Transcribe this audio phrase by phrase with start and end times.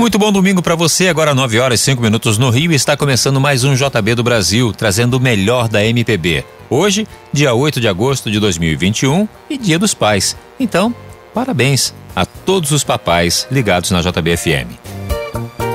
[0.00, 1.08] Muito bom domingo para você.
[1.08, 2.72] Agora 9 horas e 5 minutos no Rio.
[2.72, 6.42] Está começando mais um JB do Brasil, trazendo o melhor da MPB.
[6.70, 10.34] Hoje, dia 8 de agosto de 2021 e Dia dos Pais.
[10.58, 10.94] Então,
[11.34, 14.72] parabéns a todos os papais ligados na JBFM.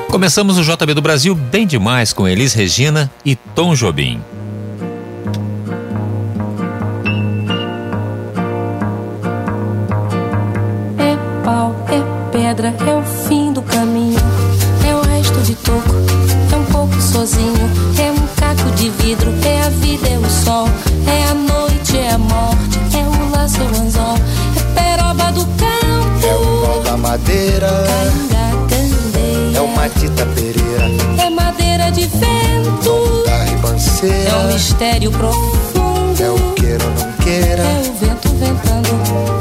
[0.09, 4.19] Começamos o JB do Brasil bem demais com Elis Regina e Tom Jobim.
[10.97, 13.44] É pau, é pedra, é o fim
[27.15, 27.69] madeira,
[28.29, 36.21] canga, é o Matita Pereira, É madeira de vento, da ribanceira, é um mistério profundo.
[36.21, 38.89] é o queira ou não queira, É o vento ventando,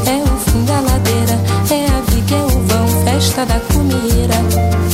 [0.08, 4.34] é o fim da ladeira, é a viga, é o vão, festa da comida.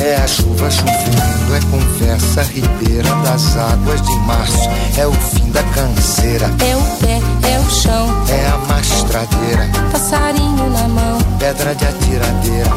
[0.02, 5.62] é a chuva chovendo, é conversa ribeira das águas de março, é o fim da
[5.64, 8.56] canseira, É o pé, é o chão, é a
[9.90, 12.70] passarinho na mão, pedra de atiradeira,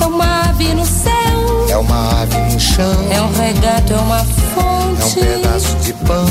[0.00, 4.18] é uma ave no céu, é uma ave no chão, é um regato, é uma
[4.18, 6.23] é um fonte, pedaço de pão,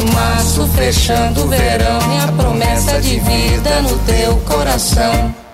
[0.00, 5.45] de março fechando o verão e a promessa de vida no teu coração.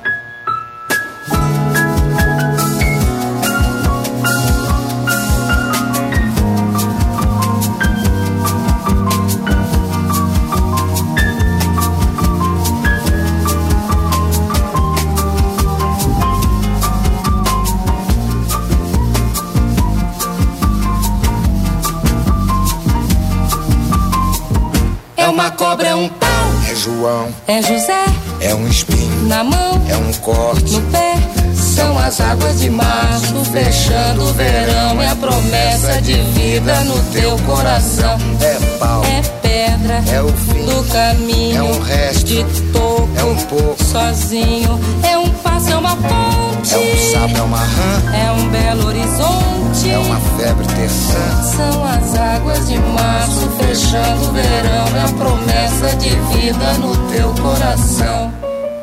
[25.62, 26.28] Cobra, é um pau,
[26.70, 28.04] É João, é José
[28.40, 29.80] é um espinho, na mão.
[29.88, 31.14] é um corte, no pé.
[31.54, 35.00] São as águas de março fechando o verão.
[35.00, 38.18] É a promessa de vida no teu coração.
[38.40, 41.58] é pau, É pedra é o fim, do caminho.
[41.58, 42.24] É um resto.
[42.26, 43.08] de toco.
[43.16, 43.84] É um pouco.
[43.84, 44.80] sozinho.
[45.08, 46.74] É um passo, é uma ponte.
[46.74, 49.51] é um sapo, é uma rã, É um belo horizonte.
[49.90, 54.96] É uma febre terçã, São as águas de março fechando o verão.
[54.96, 58.32] É a promessa de vida no teu coração.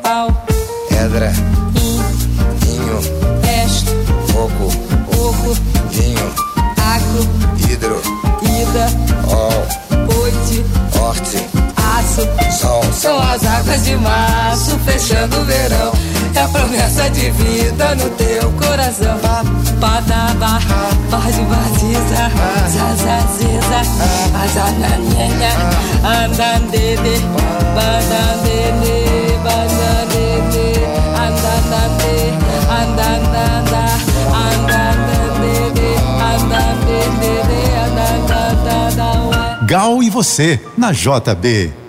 [0.02, 0.46] Pau,
[0.88, 1.32] pedra,
[1.76, 2.00] in,
[2.58, 3.00] vinho,
[3.42, 3.92] resto,
[4.32, 4.70] fogo,
[5.16, 5.56] oco,
[5.90, 6.34] vinho,
[6.76, 7.26] agro,
[7.70, 8.02] hidro,
[8.42, 8.86] ida,
[9.28, 10.64] ol, noite,
[10.98, 11.59] horte,
[12.50, 15.92] sol, São as águas de março fechando o verão.
[16.34, 19.18] É a promessa de vida no teu coração.
[19.80, 20.60] Padaba,
[21.10, 22.30] pode batiza,
[22.68, 23.80] zazaziza,
[24.42, 25.52] azananenha,
[26.04, 27.20] andandede,
[27.74, 28.96] bandandede,
[29.42, 30.66] bandandede,
[31.16, 32.14] andandande,
[32.70, 33.82] andandanda,
[34.46, 35.90] andandandede,
[36.34, 37.30] andandede,
[37.86, 39.66] andandandanda.
[39.66, 41.79] Gal e você, na JB.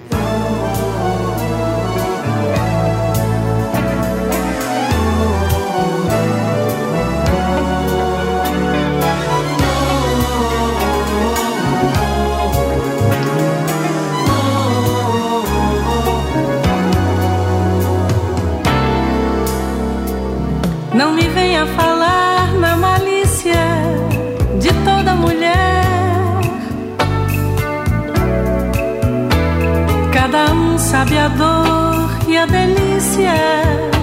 [30.91, 33.34] sabe a dor e a delícia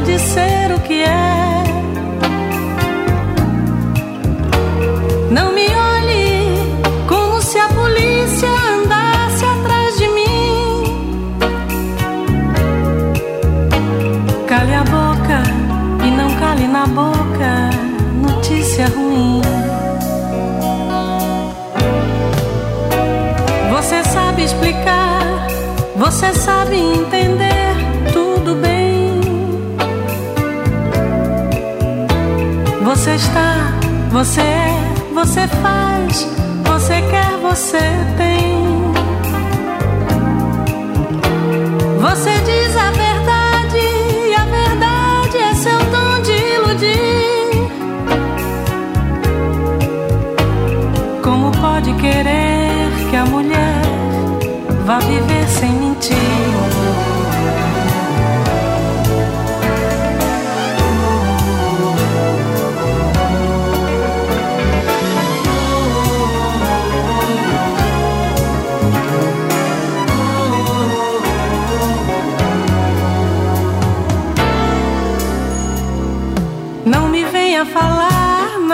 [0.06, 1.62] de ser o que é.
[5.30, 6.48] Não me olhe
[7.06, 10.82] como se a polícia andasse atrás de mim.
[14.46, 15.42] Cale a boca
[16.06, 17.68] e não cale na boca
[18.14, 19.42] notícia ruim.
[23.70, 25.37] Você sabe explicar
[25.98, 27.74] você sabe entender
[28.12, 29.20] tudo bem.
[32.84, 33.72] Você está,
[34.10, 36.28] você é, você faz,
[36.64, 37.78] você quer, você
[38.16, 38.58] tem.
[42.00, 43.07] Você diz a verdade,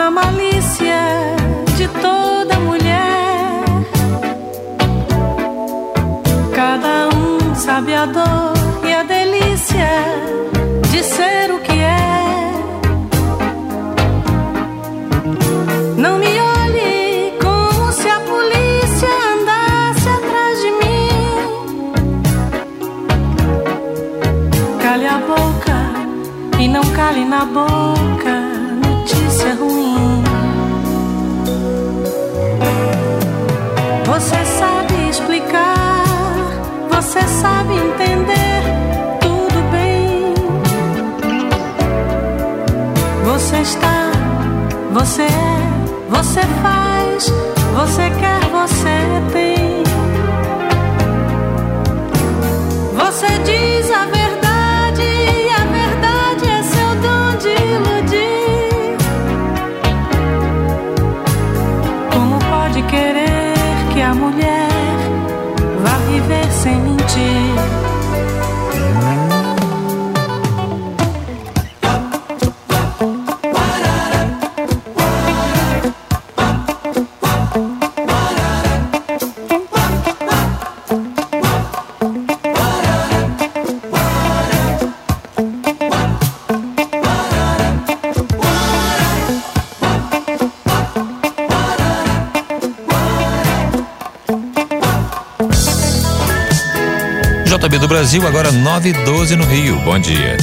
[0.05, 1.01] na malícia
[1.77, 3.63] de toda mulher.
[6.53, 8.53] Cada um sabe a dor
[8.87, 9.89] e a delícia
[10.91, 12.51] de ser o que é.
[15.97, 21.93] Não me olhe como se a polícia andasse atrás de mim.
[24.83, 25.79] Cale a boca
[26.59, 28.44] e não cale na boca
[37.45, 38.63] sabe entender
[39.21, 40.33] tudo bem.
[43.23, 44.11] Você está,
[44.91, 45.57] você é,
[46.09, 47.31] você faz,
[47.75, 48.24] você quer,
[97.79, 99.77] Do Brasil, agora 9 e 12 no Rio.
[99.81, 100.37] Bom dia.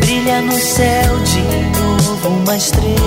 [0.00, 1.42] Brilha no céu de
[1.78, 3.05] novo uma estrela.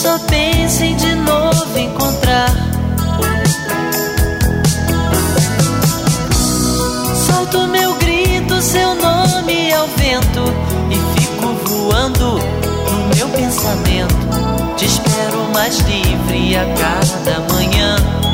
[0.00, 2.48] Só pensa em de novo encontrar.
[7.14, 10.44] Solto meu grito, seu nome ao vento
[10.90, 14.14] e fico voando no meu pensamento.
[14.78, 18.29] Te espero mais livre a cada manhã.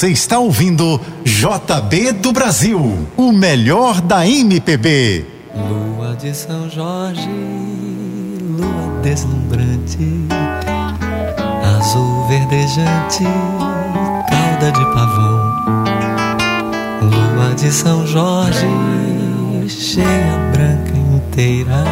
[0.00, 5.26] Você está ouvindo JB do Brasil, o melhor da MPB.
[5.54, 7.28] Lua de São Jorge,
[8.48, 10.24] lua deslumbrante,
[11.76, 13.24] azul verdejante,
[14.30, 15.84] cauda de pavão.
[17.02, 18.66] Lua de São Jorge,
[19.68, 21.84] cheia, branca inteira,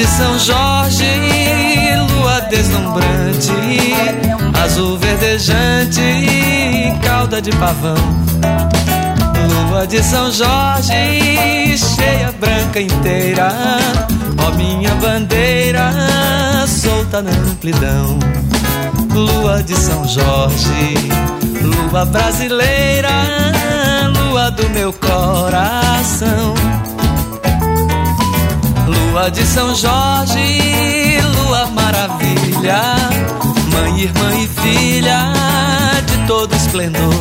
[0.00, 1.04] de São Jorge,
[2.08, 3.52] lua deslumbrante,
[4.64, 6.00] azul verdejante,
[7.02, 7.96] cauda de pavão.
[9.68, 13.52] Lua de São Jorge, cheia, branca inteira,
[14.38, 15.92] ó minha bandeira,
[16.66, 18.18] solta na amplidão.
[19.12, 20.94] Lua de São Jorge,
[21.60, 23.10] lua brasileira,
[24.16, 26.54] lua do meu coração.
[29.20, 32.80] Lua de São Jorge, lua maravilha,
[33.70, 35.34] mãe, irmã e filha
[36.06, 37.14] de todo esplendor.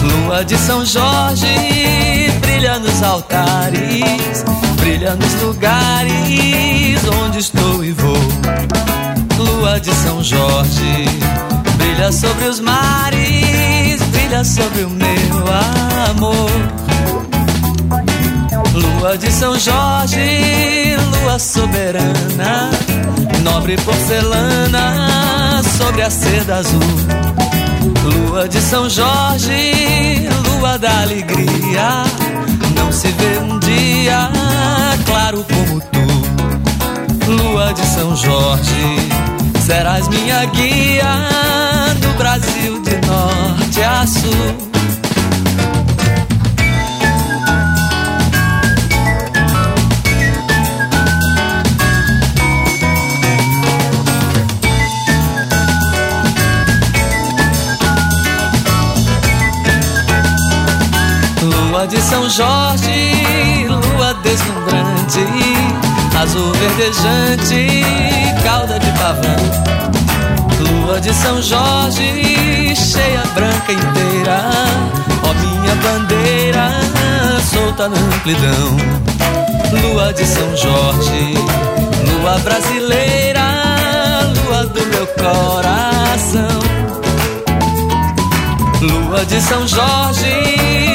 [0.00, 4.44] Lua de São Jorge, brilha nos altares,
[4.76, 8.16] brilha nos lugares onde estou e vou.
[9.38, 11.04] Lua de São Jorge,
[11.78, 15.54] brilha sobre os mares, brilha sobre o meu
[16.12, 16.85] amor.
[18.76, 22.70] Lua de São Jorge, lua soberana,
[23.42, 26.80] nobre porcelana sobre a seda azul.
[28.04, 32.04] Lua de São Jorge, lua da alegria,
[32.76, 34.30] não se vê um dia
[35.06, 37.30] claro como tu.
[37.30, 38.96] Lua de São Jorge,
[39.64, 41.14] serás minha guia
[42.02, 44.65] no Brasil de norte a sul.
[61.88, 65.24] De São Jorge, lua deslumbrante,
[66.20, 67.84] azul verdejante,
[68.42, 69.36] cauda de pavão.
[70.58, 74.50] Lua de São Jorge, cheia, branca inteira,
[75.22, 76.70] ó minha bandeira,
[77.52, 78.76] solta na amplidão.
[79.82, 81.34] Lua de São Jorge,
[82.10, 83.42] lua brasileira,
[84.44, 86.60] lua do meu coração.
[88.82, 90.85] Lua de São Jorge,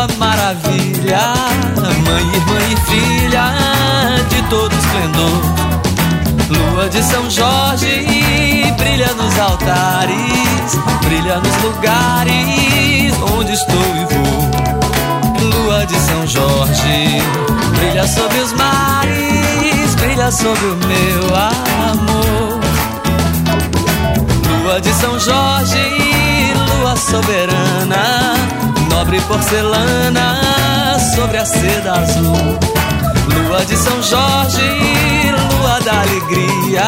[0.00, 1.34] lua maravilha,
[2.04, 3.44] mãe, irmã e filha
[4.28, 5.42] de todo esplendor.
[6.48, 15.64] Lua de São Jorge, brilha nos altares, brilha nos lugares onde estou e vou.
[15.64, 17.22] Lua de São Jorge,
[17.76, 21.36] brilha sobre os mares, brilha sobre o meu
[21.90, 22.60] amor.
[24.62, 28.34] Lua de São Jorge, lua soberana,
[29.00, 32.58] nobre porcelana sobre a seda azul.
[33.32, 36.84] Lua de São Jorge, lua da alegria,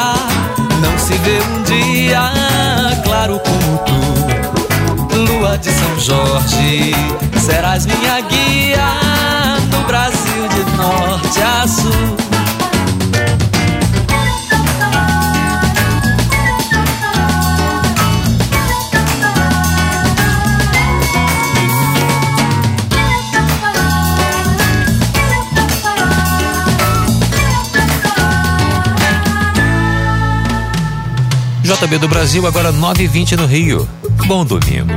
[0.82, 2.20] não se vê um dia
[3.02, 5.16] claro como tu.
[5.16, 6.94] Lua de São Jorge,
[7.40, 8.88] serás minha guia
[9.72, 12.31] no Brasil de norte a sul.
[31.82, 33.88] JB do Brasil, agora 9h20 no Rio.
[34.28, 34.92] Bom domingo.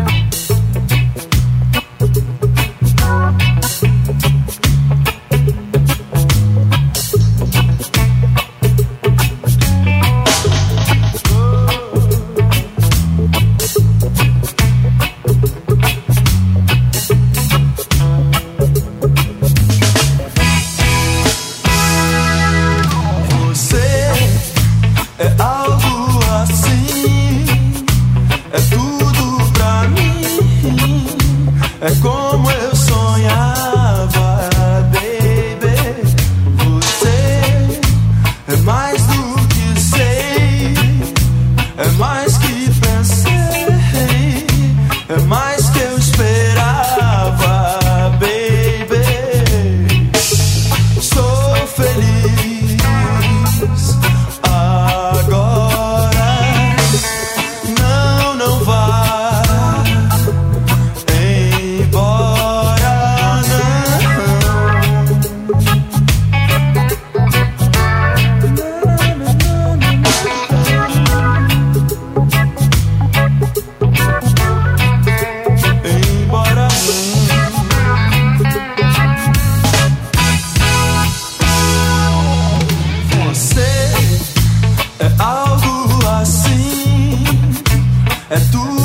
[88.36, 88.85] é tudo.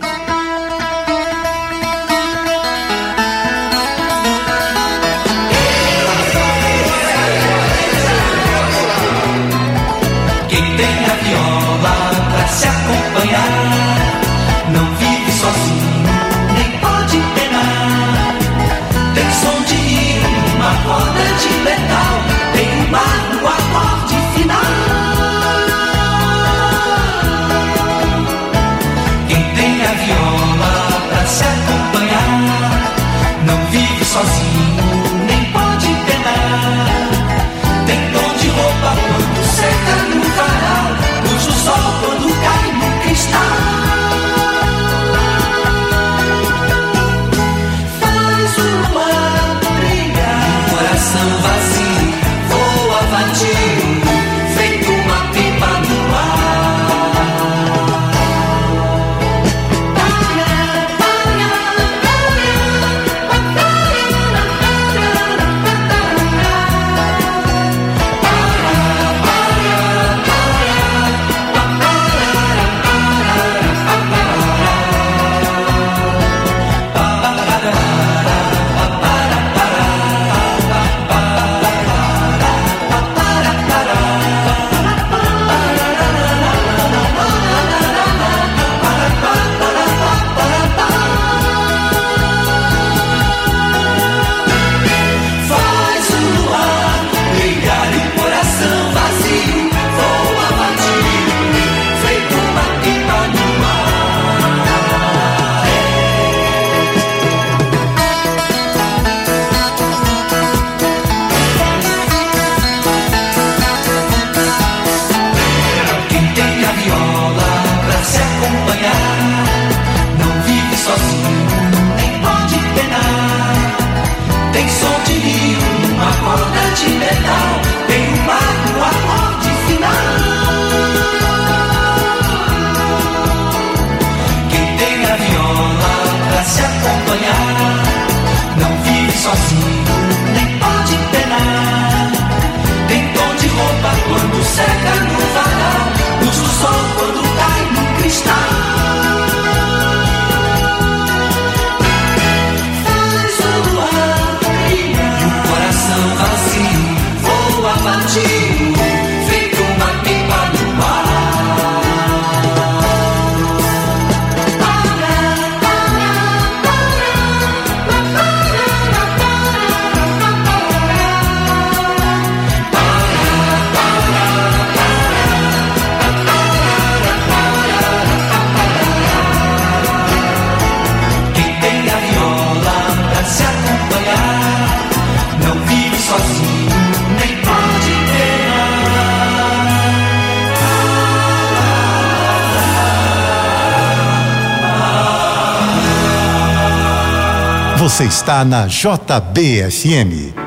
[197.81, 200.40] Você está na JBFM.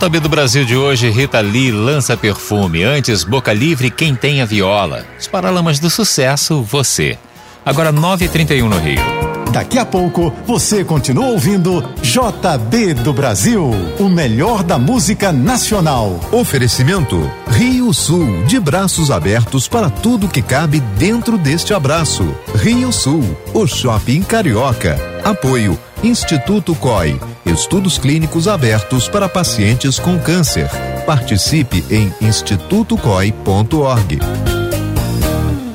[0.00, 2.82] JB do Brasil de hoje, Rita Lee lança perfume.
[2.82, 5.04] Antes, Boca Livre, Quem Tem a Viola.
[5.18, 7.18] Os Paralamas do Sucesso, você.
[7.66, 9.02] Agora 9h31 no Rio.
[9.52, 16.18] Daqui a pouco você continua ouvindo JB do Brasil, o melhor da música nacional.
[16.32, 22.34] Oferecimento Rio Sul, de braços abertos para tudo que cabe dentro deste abraço.
[22.54, 24.96] Rio Sul, o shopping carioca.
[25.22, 30.70] Apoio Instituto COI, estudos clínicos abertos para pacientes com câncer.
[31.04, 34.59] Participe em institutocoi.org.